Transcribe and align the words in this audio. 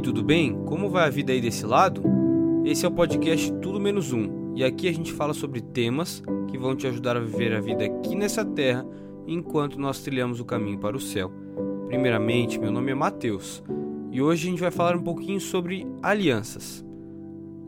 tudo 0.00 0.22
bem? 0.22 0.54
Como 0.64 0.88
vai 0.88 1.06
a 1.06 1.10
vida 1.10 1.32
aí 1.32 1.40
desse 1.40 1.66
lado? 1.66 2.04
Esse 2.64 2.86
é 2.86 2.88
o 2.88 2.92
podcast 2.92 3.52
Tudo 3.54 3.80
Menos 3.80 4.12
Um 4.12 4.54
e 4.54 4.62
aqui 4.62 4.86
a 4.86 4.92
gente 4.92 5.12
fala 5.12 5.34
sobre 5.34 5.60
temas 5.60 6.22
que 6.48 6.56
vão 6.56 6.76
te 6.76 6.86
ajudar 6.86 7.16
a 7.16 7.20
viver 7.20 7.52
a 7.52 7.60
vida 7.60 7.84
aqui 7.84 8.14
nessa 8.14 8.44
terra 8.44 8.86
enquanto 9.26 9.80
nós 9.80 10.00
trilhamos 10.00 10.38
o 10.38 10.44
caminho 10.44 10.78
para 10.78 10.96
o 10.96 11.00
céu. 11.00 11.32
Primeiramente, 11.88 12.60
meu 12.60 12.70
nome 12.70 12.92
é 12.92 12.94
Mateus 12.94 13.60
e 14.12 14.22
hoje 14.22 14.46
a 14.46 14.50
gente 14.52 14.60
vai 14.60 14.70
falar 14.70 14.94
um 14.94 15.02
pouquinho 15.02 15.40
sobre 15.40 15.84
alianças. 16.00 16.84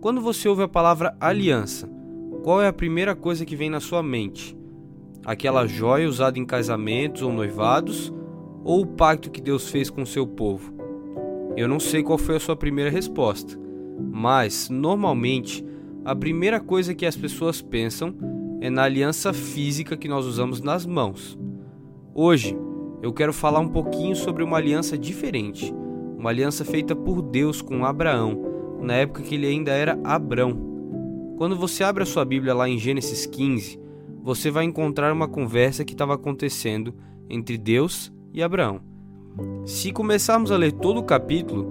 Quando 0.00 0.20
você 0.20 0.48
ouve 0.48 0.64
a 0.64 0.68
palavra 0.68 1.16
aliança, 1.20 1.88
qual 2.42 2.60
é 2.60 2.66
a 2.66 2.72
primeira 2.72 3.14
coisa 3.14 3.46
que 3.46 3.54
vem 3.54 3.70
na 3.70 3.78
sua 3.78 4.02
mente? 4.02 4.58
Aquela 5.24 5.64
joia 5.64 6.08
usada 6.08 6.40
em 6.40 6.44
casamentos 6.44 7.22
ou 7.22 7.32
noivados 7.32 8.12
ou 8.64 8.80
o 8.80 8.86
pacto 8.86 9.30
que 9.30 9.40
Deus 9.40 9.70
fez 9.70 9.88
com 9.88 10.02
o 10.02 10.06
seu 10.06 10.26
povo? 10.26 10.79
Eu 11.60 11.68
não 11.68 11.78
sei 11.78 12.02
qual 12.02 12.16
foi 12.16 12.36
a 12.36 12.40
sua 12.40 12.56
primeira 12.56 12.90
resposta, 12.90 13.54
mas 14.10 14.70
normalmente 14.70 15.62
a 16.06 16.16
primeira 16.16 16.58
coisa 16.58 16.94
que 16.94 17.04
as 17.04 17.14
pessoas 17.14 17.60
pensam 17.60 18.14
é 18.62 18.70
na 18.70 18.84
aliança 18.84 19.30
física 19.34 19.94
que 19.94 20.08
nós 20.08 20.24
usamos 20.24 20.62
nas 20.62 20.86
mãos. 20.86 21.38
Hoje 22.14 22.56
eu 23.02 23.12
quero 23.12 23.34
falar 23.34 23.60
um 23.60 23.68
pouquinho 23.68 24.16
sobre 24.16 24.42
uma 24.42 24.56
aliança 24.56 24.96
diferente, 24.96 25.70
uma 26.16 26.30
aliança 26.30 26.64
feita 26.64 26.96
por 26.96 27.20
Deus 27.20 27.60
com 27.60 27.84
Abraão, 27.84 28.78
na 28.80 28.94
época 28.94 29.20
que 29.20 29.34
ele 29.34 29.46
ainda 29.46 29.70
era 29.70 30.00
Abrão. 30.02 30.58
Quando 31.36 31.56
você 31.56 31.84
abre 31.84 32.04
a 32.04 32.06
sua 32.06 32.24
Bíblia 32.24 32.54
lá 32.54 32.70
em 32.70 32.78
Gênesis 32.78 33.26
15, 33.26 33.78
você 34.22 34.50
vai 34.50 34.64
encontrar 34.64 35.12
uma 35.12 35.28
conversa 35.28 35.84
que 35.84 35.92
estava 35.92 36.14
acontecendo 36.14 36.94
entre 37.28 37.58
Deus 37.58 38.10
e 38.32 38.42
Abraão. 38.42 38.89
Se 39.64 39.92
começarmos 39.92 40.50
a 40.50 40.56
ler 40.56 40.72
todo 40.72 40.98
o 40.98 41.04
capítulo, 41.04 41.66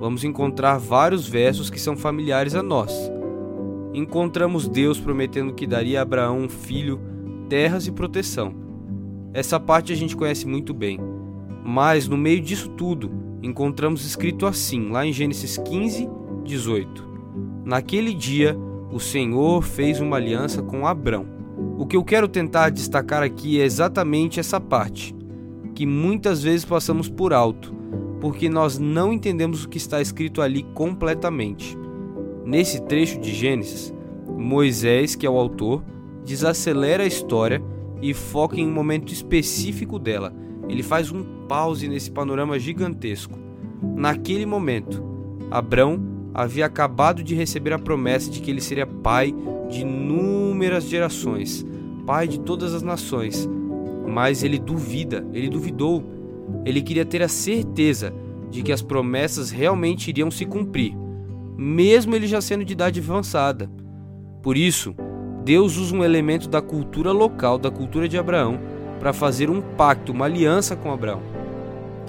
vamos 0.00 0.24
encontrar 0.24 0.78
vários 0.78 1.28
versos 1.28 1.70
que 1.70 1.80
são 1.80 1.96
familiares 1.96 2.54
a 2.54 2.62
nós. 2.62 2.92
Encontramos 3.92 4.68
Deus 4.68 4.98
prometendo 4.98 5.54
que 5.54 5.66
daria 5.66 6.00
a 6.00 6.02
Abraão 6.02 6.40
um 6.40 6.48
filho, 6.48 7.00
terras 7.48 7.86
e 7.86 7.92
proteção. 7.92 8.54
Essa 9.32 9.60
parte 9.60 9.92
a 9.92 9.96
gente 9.96 10.16
conhece 10.16 10.46
muito 10.46 10.74
bem. 10.74 10.98
Mas 11.64 12.08
no 12.08 12.16
meio 12.16 12.40
disso 12.40 12.68
tudo, 12.70 13.10
encontramos 13.42 14.04
escrito 14.04 14.46
assim, 14.46 14.90
lá 14.90 15.06
em 15.06 15.12
Gênesis 15.12 15.56
15, 15.56 16.08
18: 16.44 17.08
Naquele 17.64 18.12
dia, 18.12 18.56
o 18.92 18.98
Senhor 18.98 19.62
fez 19.62 20.00
uma 20.00 20.16
aliança 20.16 20.62
com 20.62 20.86
Abrão. 20.86 21.26
O 21.78 21.86
que 21.86 21.96
eu 21.96 22.04
quero 22.04 22.28
tentar 22.28 22.70
destacar 22.70 23.22
aqui 23.22 23.60
é 23.60 23.64
exatamente 23.64 24.40
essa 24.40 24.60
parte 24.60 25.14
que 25.74 25.86
muitas 25.86 26.42
vezes 26.42 26.64
passamos 26.64 27.08
por 27.08 27.32
alto, 27.32 27.74
porque 28.20 28.48
nós 28.48 28.78
não 28.78 29.12
entendemos 29.12 29.64
o 29.64 29.68
que 29.68 29.78
está 29.78 30.00
escrito 30.00 30.40
ali 30.40 30.62
completamente. 30.74 31.76
Nesse 32.44 32.80
trecho 32.82 33.20
de 33.20 33.34
Gênesis, 33.34 33.92
Moisés, 34.26 35.14
que 35.14 35.26
é 35.26 35.30
o 35.30 35.38
autor, 35.38 35.82
desacelera 36.24 37.02
a 37.02 37.06
história 37.06 37.62
e 38.00 38.14
foca 38.14 38.58
em 38.58 38.66
um 38.66 38.72
momento 38.72 39.12
específico 39.12 39.98
dela. 39.98 40.32
Ele 40.68 40.82
faz 40.82 41.10
um 41.10 41.22
pause 41.46 41.88
nesse 41.88 42.10
panorama 42.10 42.58
gigantesco. 42.58 43.38
Naquele 43.96 44.46
momento, 44.46 45.02
Abrão 45.50 46.00
havia 46.32 46.66
acabado 46.66 47.22
de 47.22 47.34
receber 47.34 47.72
a 47.72 47.78
promessa 47.78 48.30
de 48.30 48.40
que 48.40 48.50
ele 48.50 48.60
seria 48.60 48.86
pai 48.86 49.34
de 49.68 49.82
inúmeras 49.82 50.84
gerações, 50.84 51.64
pai 52.06 52.26
de 52.26 52.40
todas 52.40 52.74
as 52.74 52.82
nações, 52.82 53.48
mas 54.06 54.42
ele 54.42 54.58
duvida, 54.58 55.24
ele 55.32 55.48
duvidou. 55.48 56.04
Ele 56.64 56.82
queria 56.82 57.04
ter 57.04 57.22
a 57.22 57.28
certeza 57.28 58.12
de 58.50 58.62
que 58.62 58.72
as 58.72 58.82
promessas 58.82 59.50
realmente 59.50 60.08
iriam 60.08 60.30
se 60.30 60.44
cumprir, 60.44 60.94
mesmo 61.56 62.14
ele 62.14 62.26
já 62.26 62.40
sendo 62.40 62.64
de 62.64 62.72
idade 62.72 63.00
avançada. 63.00 63.68
Por 64.42 64.56
isso, 64.56 64.94
Deus 65.44 65.76
usa 65.76 65.94
um 65.94 66.04
elemento 66.04 66.48
da 66.48 66.62
cultura 66.62 67.10
local, 67.12 67.58
da 67.58 67.70
cultura 67.70 68.08
de 68.08 68.16
Abraão, 68.16 68.60
para 69.00 69.12
fazer 69.12 69.50
um 69.50 69.60
pacto, 69.60 70.12
uma 70.12 70.26
aliança 70.26 70.76
com 70.76 70.92
Abraão. 70.92 71.22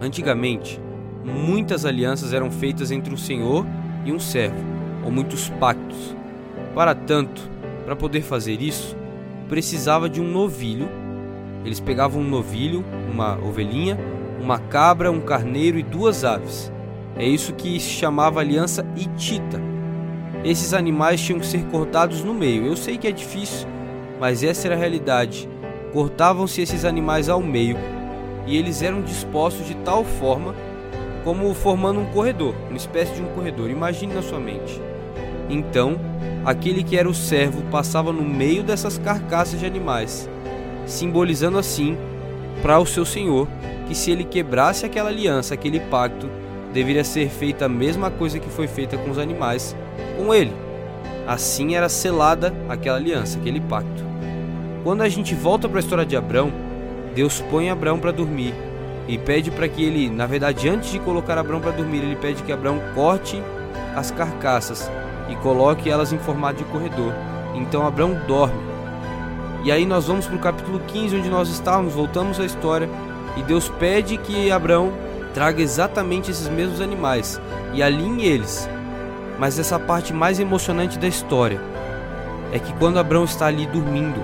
Antigamente, 0.00 0.80
muitas 1.24 1.84
alianças 1.84 2.32
eram 2.32 2.50
feitas 2.50 2.90
entre 2.90 3.12
um 3.12 3.16
senhor 3.16 3.66
e 4.04 4.12
um 4.12 4.18
servo, 4.18 4.62
ou 5.04 5.10
muitos 5.10 5.48
pactos. 5.48 6.14
Para 6.74 6.94
tanto, 6.94 7.50
para 7.84 7.96
poder 7.96 8.20
fazer 8.20 8.60
isso, 8.60 8.96
precisava 9.48 10.08
de 10.08 10.20
um 10.20 10.30
novilho 10.30 10.88
eles 11.66 11.80
pegavam 11.80 12.22
um 12.22 12.28
novilho, 12.28 12.84
uma 13.12 13.36
ovelhinha, 13.44 13.98
uma 14.40 14.56
cabra, 14.56 15.10
um 15.10 15.20
carneiro 15.20 15.76
e 15.76 15.82
duas 15.82 16.24
aves. 16.24 16.72
É 17.16 17.26
isso 17.26 17.54
que 17.54 17.80
se 17.80 17.90
chamava 17.90 18.38
aliança 18.38 18.86
hitita. 18.94 19.60
Esses 20.44 20.72
animais 20.72 21.20
tinham 21.20 21.40
que 21.40 21.46
ser 21.46 21.64
cortados 21.64 22.22
no 22.22 22.32
meio. 22.32 22.64
Eu 22.64 22.76
sei 22.76 22.96
que 22.96 23.08
é 23.08 23.10
difícil, 23.10 23.66
mas 24.20 24.44
essa 24.44 24.68
era 24.68 24.76
a 24.76 24.78
realidade. 24.78 25.48
Cortavam-se 25.92 26.62
esses 26.62 26.84
animais 26.84 27.28
ao 27.28 27.42
meio 27.42 27.76
e 28.46 28.56
eles 28.56 28.80
eram 28.80 29.02
dispostos 29.02 29.66
de 29.66 29.74
tal 29.78 30.04
forma 30.04 30.54
como 31.24 31.52
formando 31.52 31.98
um 31.98 32.06
corredor, 32.12 32.54
uma 32.68 32.76
espécie 32.76 33.12
de 33.12 33.22
um 33.22 33.34
corredor. 33.34 33.70
Imagine 33.70 34.14
na 34.14 34.22
sua 34.22 34.38
mente. 34.38 34.80
Então, 35.50 35.98
aquele 36.44 36.84
que 36.84 36.96
era 36.96 37.08
o 37.08 37.14
servo 37.14 37.60
passava 37.72 38.12
no 38.12 38.22
meio 38.22 38.62
dessas 38.62 38.98
carcaças 38.98 39.58
de 39.58 39.66
animais 39.66 40.28
simbolizando 40.86 41.58
assim 41.58 41.96
para 42.62 42.78
o 42.78 42.86
seu 42.86 43.04
senhor 43.04 43.48
que 43.86 43.94
se 43.94 44.10
ele 44.10 44.24
quebrasse 44.24 44.86
aquela 44.86 45.10
aliança, 45.10 45.54
aquele 45.54 45.80
pacto, 45.80 46.28
deveria 46.72 47.04
ser 47.04 47.28
feita 47.28 47.66
a 47.66 47.68
mesma 47.68 48.10
coisa 48.10 48.38
que 48.38 48.48
foi 48.48 48.66
feita 48.66 48.96
com 48.96 49.10
os 49.10 49.18
animais 49.18 49.76
com 50.16 50.34
ele. 50.34 50.52
Assim 51.26 51.74
era 51.74 51.88
selada 51.88 52.54
aquela 52.68 52.96
aliança, 52.96 53.38
aquele 53.38 53.60
pacto. 53.60 54.04
Quando 54.82 55.02
a 55.02 55.08
gente 55.08 55.34
volta 55.34 55.68
para 55.68 55.78
a 55.78 55.80
história 55.80 56.06
de 56.06 56.16
Abraão, 56.16 56.52
Deus 57.14 57.40
põe 57.50 57.70
Abraão 57.70 57.98
para 57.98 58.12
dormir 58.12 58.54
e 59.08 59.16
pede 59.16 59.50
para 59.50 59.68
que 59.68 59.82
ele, 59.84 60.10
na 60.10 60.26
verdade, 60.26 60.68
antes 60.68 60.90
de 60.90 60.98
colocar 60.98 61.38
Abraão 61.38 61.60
para 61.60 61.70
dormir, 61.70 61.98
ele 61.98 62.16
pede 62.16 62.42
que 62.42 62.52
Abraão 62.52 62.80
corte 62.94 63.42
as 63.94 64.10
carcaças 64.10 64.90
e 65.28 65.36
coloque 65.36 65.88
elas 65.88 66.12
em 66.12 66.18
formato 66.18 66.62
de 66.62 66.70
corredor. 66.70 67.12
Então 67.54 67.86
Abraão 67.86 68.20
dorme 68.26 68.75
e 69.66 69.72
aí 69.72 69.84
nós 69.84 70.06
vamos 70.06 70.26
para 70.26 70.36
o 70.36 70.38
capítulo 70.38 70.78
15, 70.78 71.16
onde 71.16 71.28
nós 71.28 71.48
estávamos, 71.48 71.92
voltamos 71.92 72.38
à 72.38 72.44
história, 72.44 72.88
e 73.36 73.42
Deus 73.42 73.68
pede 73.68 74.16
que 74.16 74.48
Abraão 74.48 74.92
traga 75.34 75.60
exatamente 75.60 76.30
esses 76.30 76.46
mesmos 76.48 76.80
animais 76.80 77.40
e 77.74 77.82
alinhe 77.82 78.26
eles. 78.26 78.68
Mas 79.40 79.58
essa 79.58 79.76
parte 79.76 80.12
mais 80.12 80.38
emocionante 80.38 81.00
da 81.00 81.08
história 81.08 81.60
é 82.52 82.60
que 82.60 82.72
quando 82.74 83.00
Abraão 83.00 83.24
está 83.24 83.46
ali 83.46 83.66
dormindo, 83.66 84.22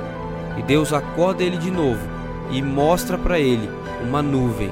e 0.56 0.62
Deus 0.62 0.92
acorda 0.92 1.42
ele 1.42 1.56
de 1.56 1.72
novo 1.72 2.06
e 2.52 2.62
mostra 2.62 3.18
para 3.18 3.40
ele 3.40 3.68
uma 4.00 4.22
nuvem, 4.22 4.70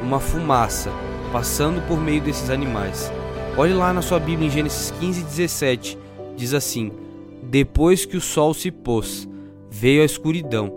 uma 0.00 0.20
fumaça 0.20 0.92
passando 1.32 1.84
por 1.88 2.00
meio 2.00 2.20
desses 2.20 2.50
animais. 2.50 3.10
Olhe 3.56 3.74
lá 3.74 3.92
na 3.92 4.00
sua 4.00 4.20
Bíblia 4.20 4.46
em 4.46 4.50
Gênesis 4.52 4.94
15, 5.00 5.24
17, 5.24 5.98
diz 6.36 6.54
assim: 6.54 6.92
Depois 7.42 8.06
que 8.06 8.16
o 8.16 8.20
sol 8.20 8.54
se 8.54 8.70
pôs, 8.70 9.27
veio 9.70 10.02
a 10.02 10.04
escuridão. 10.04 10.72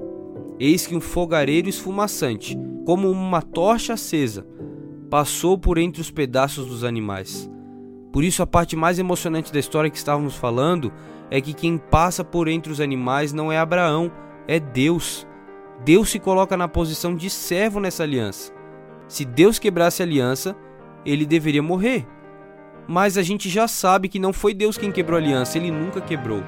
Eis 0.59 0.85
que 0.85 0.95
um 0.95 1.01
fogareiro 1.01 1.69
esfumaçante, 1.69 2.57
como 2.85 3.09
uma 3.09 3.41
tocha 3.41 3.93
acesa, 3.93 4.45
passou 5.09 5.57
por 5.57 5.77
entre 5.77 6.01
os 6.01 6.11
pedaços 6.11 6.67
dos 6.67 6.83
animais. 6.83 7.49
Por 8.11 8.23
isso, 8.23 8.43
a 8.43 8.47
parte 8.47 8.75
mais 8.75 8.99
emocionante 8.99 9.51
da 9.51 9.59
história 9.59 9.89
que 9.89 9.97
estávamos 9.97 10.35
falando 10.35 10.91
é 11.29 11.39
que 11.39 11.53
quem 11.53 11.77
passa 11.77 12.23
por 12.23 12.47
entre 12.47 12.71
os 12.71 12.81
animais 12.81 13.31
não 13.31 13.51
é 13.51 13.57
Abraão, 13.57 14.11
é 14.47 14.59
Deus. 14.59 15.25
Deus 15.83 16.09
se 16.09 16.19
coloca 16.19 16.57
na 16.57 16.67
posição 16.67 17.15
de 17.15 17.29
servo 17.29 17.79
nessa 17.79 18.03
aliança. 18.03 18.53
Se 19.07 19.25
Deus 19.25 19.57
quebrasse 19.57 20.01
a 20.01 20.05
aliança, 20.05 20.55
ele 21.05 21.25
deveria 21.25 21.63
morrer. 21.63 22.05
Mas 22.87 23.17
a 23.17 23.21
gente 23.21 23.49
já 23.49 23.67
sabe 23.67 24.09
que 24.09 24.19
não 24.19 24.33
foi 24.33 24.53
Deus 24.53 24.77
quem 24.77 24.91
quebrou 24.91 25.17
a 25.17 25.21
aliança, 25.21 25.57
ele 25.57 25.71
nunca 25.71 26.01
quebrou. 26.01 26.43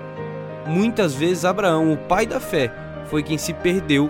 Muitas 0.66 1.14
vezes 1.14 1.44
Abraão, 1.44 1.92
o 1.92 1.98
pai 1.98 2.26
da 2.26 2.40
fé, 2.40 2.72
foi 3.06 3.22
quem 3.22 3.38
se 3.38 3.54
perdeu, 3.54 4.10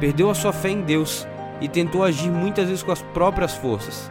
perdeu 0.00 0.28
a 0.28 0.34
sua 0.34 0.52
fé 0.52 0.70
em 0.70 0.82
Deus 0.82 1.26
e 1.60 1.68
tentou 1.68 2.02
agir 2.02 2.30
muitas 2.30 2.68
vezes 2.68 2.82
com 2.82 2.92
as 2.92 3.02
próprias 3.02 3.54
forças. 3.54 4.10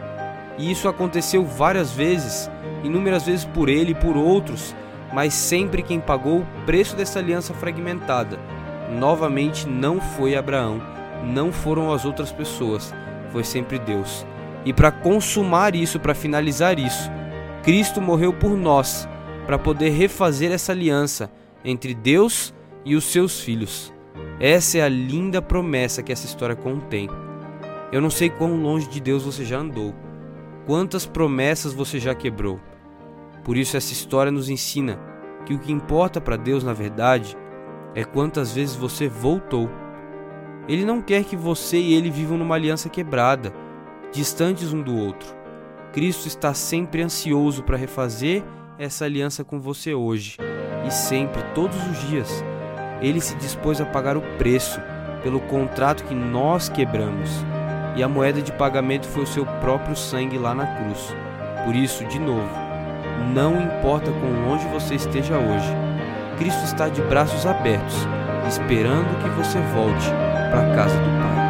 E 0.58 0.70
isso 0.70 0.88
aconteceu 0.88 1.44
várias 1.44 1.92
vezes, 1.92 2.50
inúmeras 2.82 3.24
vezes 3.24 3.44
por 3.44 3.68
ele 3.68 3.92
e 3.92 3.94
por 3.94 4.16
outros, 4.16 4.74
mas 5.12 5.34
sempre 5.34 5.82
quem 5.82 6.00
pagou 6.00 6.40
o 6.40 6.46
preço 6.64 6.96
dessa 6.96 7.18
aliança 7.18 7.52
fragmentada, 7.52 8.38
novamente 8.98 9.68
não 9.68 10.00
foi 10.00 10.34
Abraão, 10.34 10.80
não 11.22 11.52
foram 11.52 11.92
as 11.92 12.04
outras 12.04 12.32
pessoas, 12.32 12.94
foi 13.30 13.44
sempre 13.44 13.78
Deus. 13.78 14.26
E 14.64 14.72
para 14.72 14.90
consumar 14.90 15.74
isso, 15.74 16.00
para 16.00 16.14
finalizar 16.14 16.78
isso, 16.78 17.10
Cristo 17.62 18.00
morreu 18.00 18.32
por 18.32 18.56
nós 18.56 19.08
para 19.46 19.58
poder 19.58 19.90
refazer 19.90 20.52
essa 20.52 20.72
aliança 20.72 21.30
entre 21.64 21.94
Deus 21.94 22.52
e 22.84 22.94
os 22.94 23.04
seus 23.04 23.40
filhos. 23.40 23.92
Essa 24.40 24.78
é 24.78 24.82
a 24.82 24.88
linda 24.88 25.40
promessa 25.40 26.02
que 26.02 26.12
essa 26.12 26.26
história 26.26 26.56
contém. 26.56 27.08
Eu 27.92 28.00
não 28.00 28.10
sei 28.10 28.28
quão 28.28 28.60
longe 28.60 28.88
de 28.88 29.00
Deus 29.00 29.22
você 29.22 29.44
já 29.44 29.58
andou, 29.58 29.94
Quantas 30.66 31.06
promessas 31.06 31.72
você 31.72 32.00
já 32.00 32.12
quebrou? 32.12 32.58
Por 33.44 33.56
isso, 33.56 33.76
essa 33.76 33.92
história 33.92 34.32
nos 34.32 34.48
ensina 34.48 34.98
que 35.44 35.54
o 35.54 35.60
que 35.60 35.70
importa 35.70 36.20
para 36.20 36.36
Deus, 36.36 36.64
na 36.64 36.72
verdade, 36.72 37.38
é 37.94 38.02
quantas 38.02 38.52
vezes 38.52 38.74
você 38.74 39.08
voltou. 39.08 39.70
Ele 40.68 40.84
não 40.84 41.00
quer 41.00 41.22
que 41.22 41.36
você 41.36 41.78
e 41.78 41.94
ele 41.94 42.10
vivam 42.10 42.36
numa 42.36 42.56
aliança 42.56 42.88
quebrada, 42.88 43.54
distantes 44.10 44.72
um 44.72 44.82
do 44.82 44.96
outro. 44.96 45.28
Cristo 45.92 46.26
está 46.26 46.52
sempre 46.52 47.00
ansioso 47.00 47.62
para 47.62 47.76
refazer 47.76 48.42
essa 48.78 49.04
aliança 49.04 49.44
com 49.44 49.58
você 49.58 49.94
hoje 49.94 50.36
e 50.86 50.90
sempre, 50.90 51.42
todos 51.54 51.76
os 51.88 52.08
dias. 52.08 52.44
Ele 53.00 53.20
se 53.20 53.34
dispôs 53.36 53.80
a 53.80 53.86
pagar 53.86 54.16
o 54.16 54.22
preço 54.38 54.80
pelo 55.22 55.40
contrato 55.40 56.04
que 56.04 56.14
nós 56.14 56.68
quebramos, 56.68 57.30
e 57.96 58.02
a 58.02 58.08
moeda 58.08 58.40
de 58.40 58.52
pagamento 58.52 59.06
foi 59.06 59.22
o 59.22 59.26
seu 59.26 59.44
próprio 59.60 59.96
sangue 59.96 60.38
lá 60.38 60.54
na 60.54 60.66
cruz. 60.66 61.14
Por 61.64 61.74
isso, 61.74 62.04
de 62.04 62.18
novo, 62.18 62.48
não 63.34 63.60
importa 63.60 64.10
quão 64.12 64.48
longe 64.48 64.66
você 64.68 64.94
esteja 64.94 65.36
hoje, 65.36 65.72
Cristo 66.38 66.62
está 66.64 66.88
de 66.88 67.02
braços 67.02 67.46
abertos, 67.46 67.96
esperando 68.46 69.18
que 69.22 69.28
você 69.30 69.58
volte 69.74 70.08
para 70.50 70.72
a 70.72 70.76
casa 70.76 70.96
do 70.96 71.10
Pai. 71.22 71.45